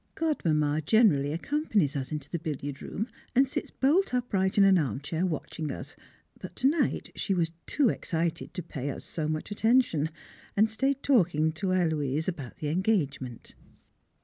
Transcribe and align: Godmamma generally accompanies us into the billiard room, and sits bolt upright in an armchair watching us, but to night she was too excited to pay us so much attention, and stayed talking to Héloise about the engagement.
Godmamma 0.15 0.81
generally 0.81 1.31
accompanies 1.31 1.95
us 1.95 2.11
into 2.11 2.27
the 2.27 2.39
billiard 2.39 2.81
room, 2.81 3.07
and 3.35 3.47
sits 3.47 3.69
bolt 3.69 4.15
upright 4.15 4.57
in 4.57 4.63
an 4.63 4.79
armchair 4.79 5.27
watching 5.27 5.71
us, 5.71 5.95
but 6.39 6.55
to 6.55 6.67
night 6.67 7.11
she 7.13 7.35
was 7.35 7.51
too 7.67 7.89
excited 7.89 8.51
to 8.55 8.63
pay 8.63 8.89
us 8.89 9.05
so 9.05 9.27
much 9.27 9.51
attention, 9.51 10.09
and 10.57 10.71
stayed 10.71 11.03
talking 11.03 11.51
to 11.51 11.67
Héloise 11.67 12.27
about 12.27 12.57
the 12.57 12.69
engagement. 12.69 13.53